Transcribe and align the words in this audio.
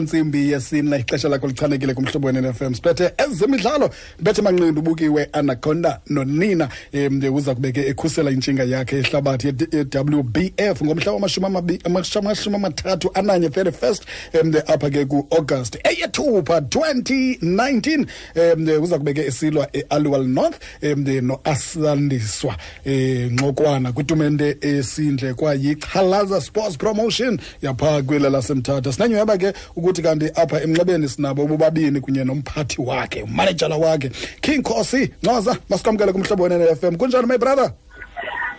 ntsimbi 0.00 0.50
yesine 0.50 0.98
ixesha 0.98 1.28
lakho 1.28 1.46
lichanekile 1.46 1.94
kumhlobo 1.94 2.26
wenfm 2.28 2.74
siphethe 2.74 3.10
ezemidlalo 3.18 3.90
bethe 4.20 4.42
manqindi 4.42 4.80
ubukiwe 4.80 5.28
anaconda 5.32 6.00
nonina 6.06 6.68
um 6.94 7.34
uza 7.34 7.54
kubeke 7.54 7.80
ekhusela 7.86 8.30
intshinga 8.30 8.64
yakhe 8.64 8.96
yehlabathi 8.96 9.46
ye-wbf 9.46 10.82
ngomhla 10.82 11.12
wamashumi 11.12 12.56
amathathu 12.56 13.10
ananye 13.14 13.48
31st 13.48 14.02
um 14.42 14.54
apha 14.66 14.90
ke 14.90 15.04
ku-august. 15.04 15.78
Eyethupha 15.84 16.60
2019 16.60 18.06
um 18.54 18.82
uza 18.82 18.98
kubeke 18.98 19.20
esilwa 19.20 19.68
e-aluwal 19.72 20.26
north 20.26 20.60
um 20.82 21.04
noasandiswa 21.22 22.56
um 22.86 22.92
nxokwana 23.32 23.92
kwitumente 23.92 24.56
esindle 24.60 25.34
kwayichalaza 25.34 26.40
sports 26.40 26.76
promotion 26.76 27.38
yaphaa 27.62 28.02
kwela 28.02 28.30
lasemthatha. 28.30 28.92
Sinanyhweba 28.92 29.38
ke 29.38 29.52
ukuthi 29.82 30.02
kanti 30.02 30.30
apha 30.34 30.62
emnxebeni 30.62 31.08
sinabo 31.08 31.46
bobabini 31.46 32.00
kunye 32.00 32.24
nomphathi 32.24 32.80
wakhe 32.80 33.22
umanejala 33.22 33.76
wakhe 33.76 34.10
king 34.40 34.62
khosi. 34.62 35.10
Ncoza 35.22 35.56
masikwamkele 35.68 36.12
kumhlobo 36.12 36.42
wenene 36.42 36.74
FM 36.74 36.96
kunjani 36.96 37.26
my 37.26 37.38
brother? 37.38 37.72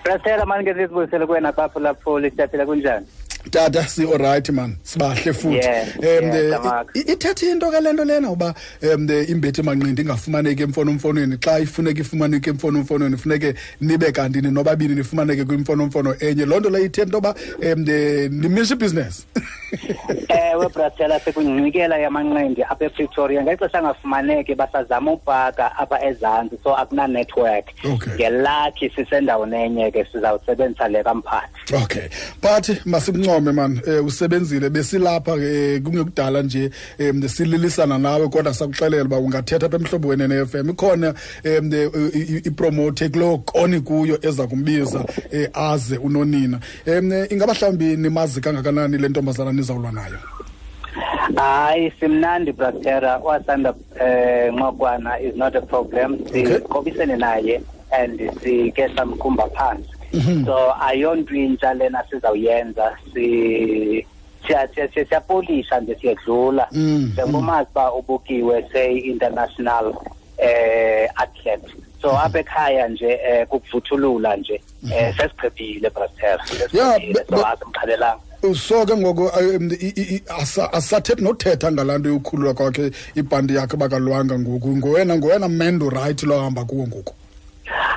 Brasela 0.03 0.45
mani 0.45 0.65
ke 0.65 0.73
sizibuyisele 0.73 1.25
kuwena 1.25 1.53
lapho 1.79 2.19
lisithathela 2.19 2.65
kunjani? 2.65 3.05
Tata 3.53 3.83
si-olright 3.87 4.49
man 4.49 4.77
sibahle 4.83 5.33
futhi 5.33 5.53
Yeah, 5.53 5.87
um 5.97 6.03
yeah, 6.03 6.57
Tamak. 6.57 6.95
ithethe 6.95 7.51
into 7.51 7.69
ke 7.71 7.79
le 7.83 7.93
nto 7.93 8.05
lena 8.05 8.31
uba 8.31 8.55
um 8.81 9.07
imbethi 9.07 9.61
manqindi 9.61 10.01
ingafumaneki 10.01 10.63
emfonomfonweni 10.63 11.37
xa 11.37 11.59
ifuneka 11.59 12.01
ifumaneke 12.01 12.49
emfonomfonweni 12.49 13.17
funeke 13.17 13.53
nibe 13.81 14.11
kanti 14.11 14.41
nobabini 14.41 14.95
nifumaneke 14.95 15.45
kwimfonomfono 15.45 16.15
enye 16.19 16.45
loo 16.45 16.59
nto 16.59 16.69
leyo 16.69 16.85
ithethe 16.85 17.03
into 17.03 17.17
yoba 17.17 17.35
um 17.61 17.81
nimisha 18.41 18.73
ibhizinesi 18.73 19.25
Ewe 20.29 20.69
Brasela 20.69 21.19
sekuncikela 21.19 21.97
yamanqindi 21.97 22.63
apha 22.63 22.85
ePretoria 22.85 23.43
ngexesha 23.43 23.79
angafumaneki 23.79 24.55
basazama 24.55 25.11
ubhaka 25.11 25.77
apha 25.77 26.05
ezantsi 26.05 26.57
so 26.63 26.75
akuna 26.75 27.07
network. 27.07 27.65
Okay. 27.85 28.13
Ngelakhi 28.13 28.89
sisendaweni 28.89 29.55
enye 29.55 29.91
ke 29.91 30.05
sizawusebenzisa 30.11 30.87
le 30.87 31.03
kamphathi. 31.03 31.83
okay 31.83 32.09
but 32.41 32.69
masikuncome 33.43 33.51
man 33.51 33.81
um 33.99 34.05
usebenzile 34.05 34.69
besilapha 34.69 35.33
um 35.33 35.81
kungekudala 35.83 36.41
nje 36.41 36.71
um 36.99 37.27
sililisana 37.27 37.97
nawe 37.97 38.27
kodwa 38.27 38.53
sakuxelela 38.53 39.03
uba 39.03 39.17
ungathetha 39.17 39.65
apha 39.65 39.77
emhlobo 39.77 40.07
wenene 40.07 40.45
FM 40.45 40.69
ikhona 40.69 41.13
um 41.59 41.73
ipromote 42.43 43.09
kuloo 43.09 43.37
koni 43.37 43.79
kuyo 43.79 44.19
eza 44.21 44.47
kumbiza 44.47 44.99
um 44.99 45.47
aze 45.53 45.97
unonina 45.97 46.59
um 46.87 47.11
ingaba 47.29 47.53
mhlawumbi 47.53 47.97
nimazi 47.97 48.41
kangakanani 48.41 48.97
le 48.97 49.09
ntombazana 49.09 49.51
nizawulwa 49.51 49.91
nayo 49.91 50.17
Hayi 51.35 51.93
simnandi 51.99 52.51
Brasela 52.51 53.17
wasanda 53.17 53.73
eh 53.99 54.53
nqokwana 54.53 55.19
is 55.21 55.35
not 55.35 55.55
a 55.55 55.61
problem. 55.61 56.13
Okay. 56.13 56.45
Siqobisene 56.45 57.17
naye 57.17 57.61
and 57.91 58.19
sike 58.41 58.87
samkhumba 58.95 59.49
phansi. 59.55 59.89
Mhm. 60.13 60.45
So 60.45 60.73
ayonto 60.81 61.33
intsha 61.35 61.73
lena 61.73 62.03
sizawuyenza 62.09 62.97
si 63.13 64.05
siya- 64.47 64.67
siya- 64.73 64.87
siya- 64.93 65.05
siyapolisha 65.09 65.79
nje 65.79 65.95
siyedlula. 66.01 66.67
Mm, 66.71 67.11
njengomazi 67.13 67.69
uba 67.71 67.93
ubukiwe 67.93 68.65
say 68.73 68.97
international 68.97 69.93
eh 70.37 71.09
athlete. 71.15 71.67
So 72.01 72.11
apha 72.19 72.39
ekhaya 72.39 72.87
nje 72.87 73.19
eh 73.25 73.47
kukuvuthulula 73.47 74.35
nje 74.37 74.61
eh 74.91 75.15
sesiqedile 75.17 75.89
Brasela 75.89 76.43
Yeah, 76.73 76.95
sesiqedile 76.95 77.13
be- 77.13 77.25
so 77.29 77.35
be- 77.35 77.43
asimkhalelanga 77.45 78.19
so 78.55 78.85
ke 78.85 78.95
ngoku 78.97 79.21
um, 79.23 79.71
i- 79.71 79.93
i- 79.95 80.15
i- 80.15 80.23
asa- 80.41 80.73
asathethi 80.73 81.21
nothetha 81.23 81.71
ngalaa 81.71 81.97
nto 81.97 82.09
yokukhululwa 82.09 82.53
kwakhe 82.53 82.91
ibhandi 83.15 83.55
yakhe 83.55 83.77
bakalwanga 83.77 84.39
ngoku. 84.39 84.67
Ngowena 84.77 85.15
ngowena 85.17 85.47
mendo 85.49 85.89
right 85.89 86.23
lo 86.23 86.39
hamba 86.39 86.65
kuwo 86.65 86.87
ngoku. 86.87 87.13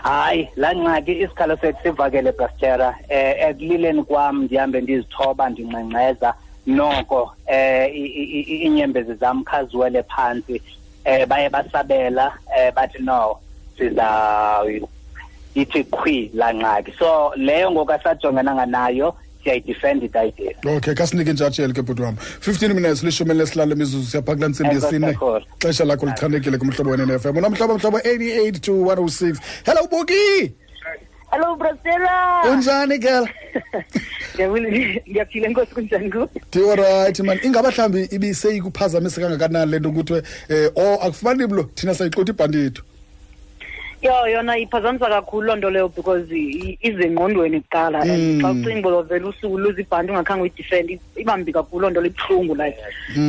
Hayi 0.06 0.48
laa 0.62 0.74
ngxaki 0.74 1.12
isikhalo 1.22 1.54
sethu 1.60 1.80
sivakele 1.82 2.32
brastera 2.38 2.88
eh 3.08 3.32
ekulileni 3.48 4.02
kwam 4.10 4.34
ndihambe 4.44 4.78
ndizithoba 4.80 5.44
ndingxengxeza 5.50 6.30
noko 6.66 7.20
eh 7.46 7.84
i- 8.02 8.12
i- 8.22 8.30
i- 8.38 8.48
iinyembezi 8.64 9.14
zam 9.22 9.44
khaziwele 9.44 10.02
phantsi 10.12 10.56
eh 11.04 11.26
baye 11.30 11.48
basabela 11.54 12.26
eh 12.58 12.70
bathi 12.76 12.98
no 13.08 13.36
siza 13.78 14.06
ithi 15.54 15.80
qhwi 15.94 16.30
laa 16.34 16.54
ngxaki 16.54 16.92
so 16.98 17.32
leyo 17.36 17.70
ngoku 17.70 17.92
asajongenanga 17.92 18.66
nayo 18.66 19.08
siyayidefend 19.46 20.10
okay 20.76 20.94
kasinike 20.94 21.30
intshatsheli 21.30 21.72
ke 21.72 21.82
bhuti 21.82 22.02
wam 22.02 22.16
15 22.40 22.74
minutes 22.74 23.02
lishumi 23.02 23.34
lesihlanu 23.34 23.72
imizuzu 23.72 24.10
siyapha 24.10 24.34
kulaa 24.34 24.48
ntsimbi 24.48 24.74
yesine. 24.74 25.18
xesha 25.62 25.84
lakho 25.84 26.06
lichanekile 26.06 26.58
kumhlobo 26.58 26.90
wenene 26.90 27.18
FM 27.18 27.36
unomhlobo 27.36 27.74
mhlobo 27.78 27.98
88 27.98 28.60
to 28.60 28.72
106 28.72 29.36
hello 29.66 29.86
buki! 29.90 30.52
Hello 31.30 31.56
Brasela. 31.56 32.42
unjani 32.52 32.98
girl? 32.98 33.26
Ndiyaphile 35.06 35.48
nkosi 35.48 35.74
kunjani 35.74 36.10
ku? 36.10 36.28
ndiolright 36.48 37.20
man? 37.20 37.38
Ingaba 37.42 37.70
mhlawumbi 37.70 38.04
ibiseyikuphazamise 38.10 39.20
kangakanani 39.20 39.70
le 39.70 39.78
nto 39.78 39.90
kuthiwe 39.92 40.22
um 40.50 40.70
o 40.74 40.94
akufumani 40.94 41.46
blo 41.46 41.62
thina 41.74 41.94
sayixutha 41.94 42.32
ibhanti 42.32 42.58
yethu 42.58 42.82
Yo 44.06 44.28
yona 44.28 44.58
iphazamisa 44.58 45.08
kakhulu 45.08 45.46
loo 45.46 45.56
nto 45.56 45.70
leyo 45.70 45.88
because 45.88 46.30
i- 46.30 46.78
ize 46.82 47.02
engqondweni 47.06 47.60
kuqala 47.60 48.04
Mm. 48.04 48.10
and 48.10 48.42
xa 48.42 48.50
ucinga 48.52 48.88
uba 48.88 49.02
vele 49.02 49.24
usuku 49.26 49.58
luze 49.58 49.80
ibhanti 49.82 50.12
ungakhange 50.12 50.42
uyidefend 50.42 51.00
ibambi 51.16 51.52
kakhulu 51.52 51.80
loo 51.82 51.90
nto 51.90 52.00
le 52.00 52.08
ibuhlungu 52.08 52.54
like 52.54 52.78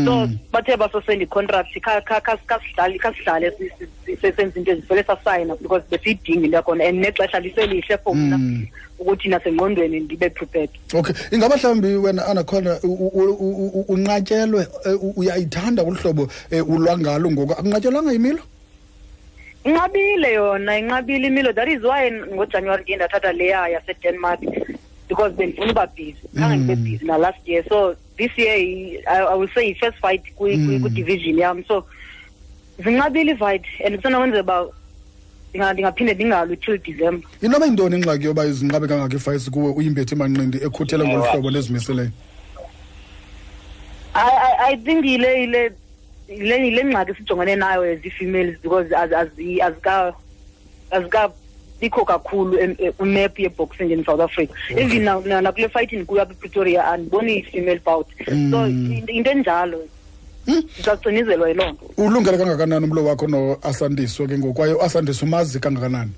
so 0.05 0.27
bathe 0.53 0.77
basosenda 0.77 1.23
i-contract 1.25 1.73
kha- 1.81 2.01
kha- 2.01 2.21
kha- 2.21 2.45
khasihlale 2.47 2.97
khasihlale 2.99 3.51
si- 3.57 3.71
si- 3.79 3.87
si- 4.05 4.15
se- 4.21 4.31
senze 4.37 4.59
into 4.59 4.71
ezivele 4.71 5.03
sasayina 5.03 5.55
because 5.61 5.83
besiyidinga 5.89 6.45
into 6.45 6.57
yakhona 6.57 6.83
and 6.85 6.99
nexesha 7.03 7.39
liselihle 7.39 7.97
for 8.03 8.15
mna 8.15 8.37
Mm. 8.37 8.67
ukuthi 8.99 9.29
nasengqondweni 9.29 9.99
ndibe 9.99 10.29
prepared. 10.29 10.69
Okay 10.93 11.15
ingaba 11.31 11.55
mhlawumbi 11.57 11.95
wena 11.95 12.25
anakhona 12.27 12.77
u- 12.83 13.09
u- 13.13 13.37
u- 13.39 13.71
u- 13.79 13.85
unqatyelwe 13.93 14.67
eh, 14.85 15.03
u- 15.03 15.13
uyayithanda 15.17 15.81
olu 15.83 15.95
hlobo 15.95 16.27
um 16.51 16.69
ulwa 16.69 16.97
ngalo 16.97 17.31
ngoku? 17.31 17.53
Akunqatyelwanga 17.53 18.11
yimilo? 18.11 18.39
Inqabile 19.67 20.33
yona 20.33 20.77
inqabile 20.79 21.27
imilo. 21.27 21.53
That 21.53 21.67
is 21.67 21.83
why 21.83 22.11
ngojanuwari 22.11 22.83
ndiye 22.83 22.97
ndathatha 22.97 23.31
leya 23.33 23.67
yasedenmark 23.67 24.39
because 25.07 25.33
bendifuna 25.35 25.71
uba 25.71 25.87
busy. 25.87 26.15
Khange 26.35 26.55
ndibe 26.55 26.75
Mm. 26.75 26.83
busy 26.83 27.05
na 27.05 27.17
last 27.17 27.47
year. 27.47 27.63
So 27.69 27.95
this 28.17 28.31
year 28.37 28.55
i, 28.55 28.99
I 29.31 29.35
will 29.35 29.49
say 29.53 29.67
yi-first 29.67 29.97
fight 30.01 30.23
kwidivision 30.35 30.81
kwi- 30.81 31.33
Mm. 31.33 31.39
yam. 31.39 31.63
So 31.67 31.85
zinqabile 32.83 33.31
ifight 33.33 33.65
and 33.85 33.95
kusenokwenza 33.95 34.39
uba 34.41 34.65
ndinga- 35.53 35.73
ndingaphinde 35.73 36.13
ndingalwi 36.13 36.57
till 36.57 36.77
december. 36.77 37.29
Inoba 37.41 37.65
yintoni 37.65 37.95
ingxaki 37.95 38.25
yoba 38.25 38.45
izinqabe 38.45 38.87
kangaka 38.87 39.15
ifights 39.15 39.49
kuwe 39.49 39.71
uyimbethi 39.71 40.15
manqindi 40.15 40.57
ekhuthele 40.57 41.07
ngolu 41.07 41.23
hlobo 41.23 41.51
nezimiseleyo 41.51 42.11
I, 44.13 44.29
I, 44.29 44.73
I 44.73 44.77
think 44.77 45.05
yile 45.05 45.41
yile 45.41 45.71
yile 46.29 46.65
yile 46.65 46.83
ngxaki 46.85 47.13
sijongene 47.13 47.55
nayo 47.55 47.83
as 47.83 48.05
ii-females 48.05 48.55
because 48.61 48.89
az- 48.95 49.13
azi- 49.13 49.61
azika 49.61 50.13
azika 50.91 51.29
bikho 51.81 52.05
kakhulu 52.05 52.57
em- 52.59 52.75
em- 52.79 52.91
kwimap 52.93 53.39
yeboxing 53.39 53.91
in 53.91 54.03
south 54.03 54.19
africa. 54.21 54.51
Even 54.69 55.03
na- 55.03 55.19
na- 55.19 55.41
nakule 55.41 55.69
fight 55.69 55.93
ndikuyo 55.93 56.21
apha 56.21 56.33
epretoria 56.33 56.85
andiboni 56.87 57.37
i-female 57.39 57.79
bout. 57.85 58.07
So 58.25 58.57
Mm. 58.57 58.91
in- 58.93 59.09
into 59.09 59.31
enjalo. 59.31 59.79
Ndizawucinizelwa 60.47 61.49
yiloo 61.49 61.69
nto 61.71 61.85
ulungele 61.97 62.37
kangakanani 62.37 62.85
umlo 62.85 63.05
wakho 63.05 63.27
noasandiswe 63.27 64.27
ke 64.27 64.37
ngoku? 64.37 64.53
Kwaye 64.53 64.73
uasandiswe 64.73 65.27
umazi 65.27 65.59
kangakanani? 65.59 66.11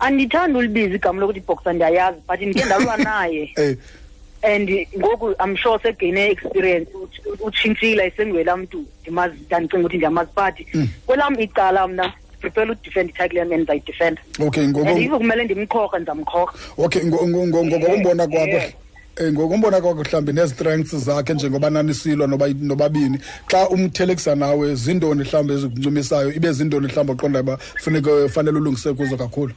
Andithandi 0.00 0.58
ulibiza 0.58 0.94
igama 0.94 1.20
lokuthi 1.20 1.40
boxer 1.40 1.72
ndiyayazi 1.74 2.18
but 2.28 2.40
ndike 2.40 2.64
ndalwa 2.64 2.96
naye. 2.96 3.52
Um 3.58 3.76
and 4.42 4.86
ngoku 4.98 5.34
i'm 5.44 5.56
sure 5.56 5.78
segayine 5.82 6.30
experience 6.30 6.90
ut- 6.94 7.40
utshintshile 7.46 8.06
esengwela 8.06 8.56
mntu 8.56 8.84
ndimazi 9.02 9.34
ndandicinga 9.46 9.80
ukuthi 9.80 9.96
ndiyamazi 9.96 10.30
but 10.36 10.74
Mm. 10.74 10.88
kwelam 11.06 11.40
icala 11.40 11.88
mna 11.88 12.12
prepare 12.40 12.70
udefend 12.70 13.10
ititle 13.10 13.38
yam 13.38 13.52
and 13.52 13.62
ndayidefenda 13.62 14.22
okay 14.46 14.64
and 14.64 14.76
ngoku 14.76 14.98
ive 14.98 15.18
kumele 15.18 15.44
ndimkhokhe 15.44 15.96
ndizamkhokha 15.98 16.54
okay 16.78 17.02
ngo- 17.02 17.26
ngo- 17.28 17.46
ngo- 17.46 17.64
ngokombona 17.66 18.26
kwakho 18.26 18.46
Yeah. 18.50 18.72
um 19.20 19.32
ngokombona 19.32 19.80
kwakho 19.80 20.00
mhlawumbi 20.00 20.32
nee-strengths 20.32 20.96
zakhe 20.96 21.34
njengoba 21.34 21.70
nanisilwa 21.70 22.26
noba- 22.26 22.54
nobabini 22.60 23.18
xa 23.46 23.68
umthelekisa 23.68 24.34
nawe 24.34 24.74
zintoni 24.74 25.20
mhlawumbi 25.22 25.52
ezikuncumisayo 25.54 26.32
ibe 26.32 26.52
zintoni 26.52 26.86
mhlawumbi 26.86 27.12
oqonda 27.12 27.40
uba 27.40 27.56
funeke 27.56 28.28
fanele 28.28 28.58
ulungise 28.58 28.92
kuzo 28.92 29.16
kakhulu 29.16 29.52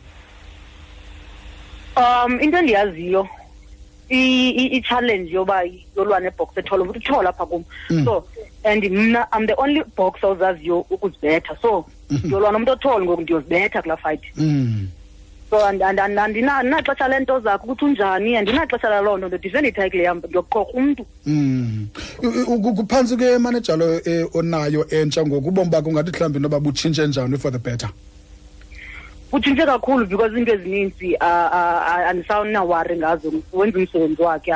um 1.98 2.40
into 2.42 2.58
endiyaziyo 2.58 3.22
i- 3.22 3.26
i- 3.26 3.43
i-challenge 4.10 5.32
yoba 5.34 5.64
yolwa 5.98 6.20
nebox 6.20 6.58
ethole 6.58 6.84
ukuthi 6.84 7.00
uthole 7.00 7.30
apha 7.30 7.46
kum 7.46 7.64
Mm. 7.90 8.06
so 8.06 8.24
and 8.64 8.84
mna 8.92 9.28
i'm 9.38 9.48
the 9.48 9.54
only 9.58 9.84
boxer 9.98 10.30
ozaziyo 10.30 10.80
ukuzibetha 10.90 11.58
so 11.62 11.86
ndiyolwa 12.10 12.52
nomntu 12.52 12.72
othole 12.72 13.06
ngoku 13.06 13.22
ndiyozibetha 13.22 13.82
kulaa 13.82 13.98
fight 13.98 14.22
Mm. 14.38 14.88
so 15.50 15.66
and- 15.66 15.84
and- 15.84 16.00
and- 16.00 16.20
andina- 16.20 16.58
andinaxesha 16.58 17.08
lento 17.08 17.40
zakho 17.40 17.64
ukuthi 17.66 17.86
unjani 17.86 18.36
andinaxesha 18.38 18.90
laloo 18.90 19.18
nto 19.18 19.28
ndodifenda 19.28 19.70
ithayikile 19.70 20.04
yam 20.04 20.18
ndiyoqorha 20.18 20.72
umntu 20.74 21.06
Mm. 21.26 21.88
U- 22.24 22.54
u- 22.54 22.74
kuphantsi 22.76 23.18
ke 23.18 23.38
manejalo 23.38 24.02
eh, 24.06 24.36
onayo 24.36 24.86
entsha 24.90 25.26
ngoku 25.26 25.48
ubomi 25.48 25.70
bakho 25.70 25.90
ungathi 25.90 26.12
mhlawumbi 26.12 26.40
noba 26.40 26.60
butshintshe 26.60 27.08
njani 27.08 27.38
for 27.38 27.52
the 27.52 27.60
better 27.60 27.90
kutshintshe 29.34 29.66
kakhulu 29.66 30.06
because 30.06 30.38
into 30.38 30.54
ezininzi 30.54 31.18
andisawunawari 32.08 32.98
ngazo. 32.98 33.34
Wenza 33.54 33.80
umsebenzi 33.80 34.22
wakhe 34.22 34.54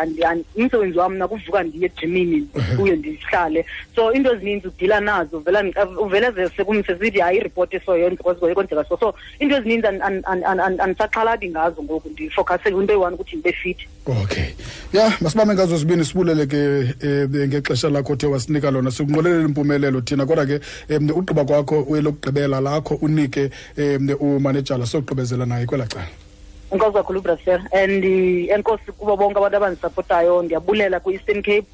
umsebenzi 0.55 0.97
wam 0.99 1.17
nakuvuka 1.17 1.63
ndiye 1.63 1.85
ejimini 1.97 2.47
kuye 2.77 2.95
ndihlale. 2.95 3.65
So 3.95 4.11
into 4.13 4.33
ezininzi 4.33 4.67
udila 4.67 4.99
nazo 4.99 5.39
vela 5.39 5.61
ndi- 5.61 5.97
uh, 5.97 6.05
uvele 6.05 6.31
ze 6.31 6.49
sekumse 6.57 6.95
sithi 6.99 7.19
hayi 7.19 7.37
iripoti 7.37 7.79
kwenzeka 8.53 8.85
so. 8.89 8.97
So 8.99 9.13
into 9.39 9.55
ezininzi 9.55 9.87
an- 9.87 10.01
an- 10.01 10.23
an- 10.25 10.43
an- 10.43 10.59
an- 10.59 10.79
andisaxhalabi 10.79 11.49
ngazo 11.49 11.83
ngoku 11.83 12.09
ndifocuse 12.09 12.69
into 12.69 12.93
eyi-one 12.93 13.15
ukuthi 13.15 13.35
ndibe 13.35 13.53
fithi 13.53 13.87
okay. 14.23 14.45
Ya 14.93 15.13
masibame 15.21 15.53
ngazo 15.53 15.77
zibini 15.77 16.05
sibulele 16.05 16.45
ke 16.45 16.57
um 17.03 17.47
ngexesha 17.47 17.89
lakho 17.89 18.13
othe 18.13 18.27
wasinika 18.27 18.71
lona. 18.71 18.91
Sikunqolelela 18.91 19.43
impumelelo 19.45 20.01
thina 20.01 20.25
kodwa 20.25 20.45
ke 20.45 20.59
um 20.89 21.09
ugqiba 21.09 21.45
kwakho 21.45 21.85
lokugqibela 22.01 22.61
lakho 22.61 22.95
unike 23.01 23.49
um 23.77 24.09
umanejala 24.67 24.85
sogqibezela 24.85 25.45
naye 25.45 25.65
kwelaa 25.65 25.87
cala. 25.87 26.07
Enkosi 26.71 26.93
kakhulu 26.93 27.21
brasel 27.21 27.61
and 27.71 28.03
uh, 28.03 28.55
enkosi 28.55 28.91
kubo 28.97 29.15
bonke 29.17 29.37
abantu 29.37 29.57
abandisapotayo 29.57 30.41
ndiyabulela 30.43 30.99
kwi-eastern 30.99 31.41
cape. 31.41 31.67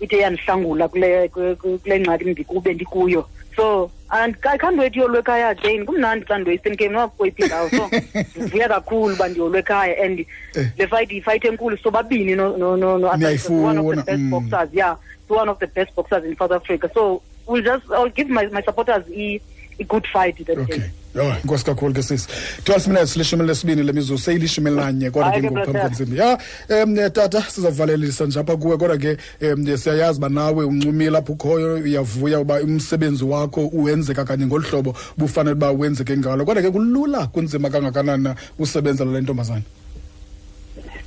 Ithe 0.00 0.18
yandihlangula 0.18 0.88
kule 0.88 1.28
kule- 1.28 1.54
kule 1.56 2.00
ngxaki 2.00 2.24
ndikube 2.24 2.74
ndikuyo. 2.74 3.28
So 3.56 3.90
and 4.10 4.36
i 4.44 4.58
can't 4.58 4.76
wait 4.78 4.94
yolwekhaya 4.96 5.48
again. 5.50 5.86
Kumnandi 5.86 6.26
xa 6.26 6.38
ndiwe-eastern 6.38 6.76
cape 6.76 6.88
noba 6.88 7.08
kweyiphi 7.08 7.42
indawo 7.42 7.70
so 7.70 7.90
ndivuya 8.36 8.68
kakhulu 8.68 9.14
uba 9.14 9.28
ndiyolwekhaya 9.28 10.02
and 10.04 10.26
Eh. 10.56 10.70
le 10.78 10.86
fight 10.86 11.12
yifight 11.12 11.44
enkulu 11.44 11.76
sobabini 11.78 12.34
no, 12.36 12.56
no, 12.56 12.76
no, 12.76 12.98
no, 12.98 13.12
Niyayifuna, 13.16 13.82
one 13.82 13.90
of 13.90 13.96
the 13.96 14.02
best 14.02 14.18
mm. 14.22 14.30
boxers 14.30 14.68
yeah. 14.74 14.96
One 15.28 15.48
of 15.48 15.58
the 15.58 15.66
best 15.66 15.94
boxers 15.96 16.24
in 16.24 16.36
south 16.36 16.52
africa. 16.52 16.90
So 16.94 17.22
we'll 17.46 17.62
just 17.62 17.84
i'll 17.90 18.08
give 18.10 18.28
my, 18.28 18.46
my 18.46 18.62
supporters 18.62 19.04
a, 19.10 19.40
a 19.80 19.84
good 19.84 20.06
fight 20.06 20.36
that 20.46 20.58
okay. 20.58 20.78
day 20.78 20.90
yho 21.14 21.34
inkosi 21.44 21.64
kakhulu 21.64 21.94
ke 21.94 22.02
sisi 22.02 22.28
12 22.64 22.88
minutes 22.88 23.16
lishumi 23.16 23.46
lesibini 23.46 23.82
lemizuzu 23.82 24.18
seyilishumi 24.18 24.70
elinanye 24.70 25.10
kodwa 25.10 25.30
ke 25.30 25.40
Hayi 25.40 25.42
ke, 25.42 25.50
ngoku 25.50 25.64
phambi 25.64 25.72
brother. 25.72 25.80
kwentsimbi 25.80 26.18
ya 26.18 26.38
um 26.84 27.10
tata 27.10 27.42
sizawuvalelisa 27.42 28.24
nje 28.26 28.40
apha 28.40 28.56
kuwe 28.56 28.76
kodwa 28.76 28.98
ke 28.98 29.16
um 29.52 29.76
siyayazi 29.76 30.18
uba 30.18 30.28
nawe 30.28 30.64
uncumile 30.64 31.18
apho 31.18 31.32
ukhoyo 31.32 31.74
uyavuya 31.74 32.40
uba 32.40 32.60
umsebenzi 32.60 33.24
wakho 33.24 33.60
uwenzeka 33.66 34.24
kanye 34.24 34.46
ngolu 34.46 34.64
hlobo 34.68 34.96
bufanele 35.16 35.52
uba 35.56 35.70
wenzeke 35.70 36.16
ngalo. 36.16 36.44
Kodwa 36.44 36.62
ke 36.62 36.70
kulula 36.70 37.26
kunzima 37.26 37.70
kangakanani 37.70 38.22
na 38.24 38.34
usebenza 38.58 39.04
lale 39.04 39.20
ntombazana 39.20 39.62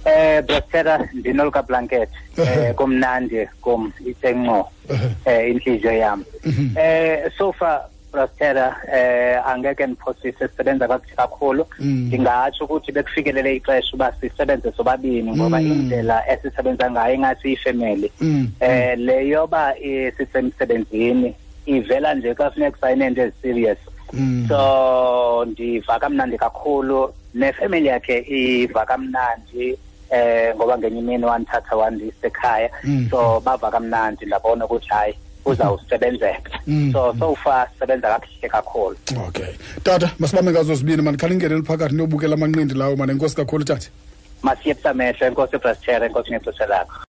Eh 0.06 0.42
Brother 0.46 1.10
ndinolka 1.14 1.64
blanket. 1.64 2.10
Eh 2.38 2.74
kumnandi 2.76 3.48
kum 3.62 3.92
isenqo 4.06 4.70
eh 5.26 5.50
inhliziyo 5.52 5.94
yami 5.94 6.24
eh 6.76 7.32
so 7.38 7.52
far 7.52 7.82
Brother 8.12 8.76
eh 8.94 9.38
angeke 9.46 9.88
niphosise 9.88 10.48
sisebenza 10.48 10.88
kakuhle 10.88 11.16
kakhulu. 11.16 11.66
Mm. 11.80 12.08
ngingatsho 12.10 12.66
ukuthi 12.66 12.92
bekufikelele 12.92 13.56
ixesha 13.56 13.94
uba 13.94 14.14
sisebenze 14.22 14.72
sobabini 14.72 15.32
ngoba 15.32 15.60
Mm. 15.62 15.72
indlela 15.72 16.24
esisebenza 16.32 16.92
ngayo 16.92 17.16
ingathi 17.16 17.54
ifamily 17.54 18.12
Mm, 18.22 18.48
eh 18.60 18.98
leyoba 18.98 19.74
eh, 19.80 20.14
sisemsebenzini 20.18 21.36
ivela 21.66 22.14
nje 22.14 22.34
kafuneka 22.36 22.78
sayine 22.82 23.08
into 23.08 23.22
eziserious. 23.22 23.78
Mm. 24.14 24.46
so 24.48 25.46
ndiva 25.46 26.00
kamnandi 26.00 26.38
kakhulu. 26.38 27.14
Nefamily 27.34 27.88
yakhe 27.88 28.18
iva 28.28 28.86
kamnandi 28.86 29.78
eh 30.10 30.56
ngoba 30.56 30.78
ngenye 30.78 31.00
imini 31.00 31.26
wandithatha 31.26 31.76
wandisa 31.76 32.28
ekhaya. 32.28 32.70
So 33.10 33.40
bava 33.40 33.72
kamnandi 33.72 34.26
ndabona 34.26 34.66
ukuthi 34.66 34.88
hayi 34.90 35.14
uzawusebenzeka. 35.50 36.60
Mm. 36.68 36.92
so 36.94 37.16
so 37.20 37.36
far 37.36 37.68
sisebenza 37.74 38.08
kakuhle 38.08 38.50
kakhulu. 38.50 38.98
Okay. 39.28 39.54
Tata 39.84 40.12
masibambe 40.20 40.52
ngazo 40.52 40.76
zibini 40.76 41.02
mani 41.02 41.18
khani 41.18 41.34
ingeneli 41.34 41.64
phakathi 41.64 41.96
niyobukela 41.96 42.34
amanqindi 42.34 42.74
lawo 42.74 42.96
mani 42.96 43.12
enkosi 43.12 43.36
kakhulu 43.36 43.64
tata. 43.64 43.88
Masiyephusamehlo 44.44 45.28
enkosi 45.28 45.56
ebrastera 45.56 46.06
enkosi 46.06 46.32
ngexesha 46.32 46.66
lakho 46.66 46.98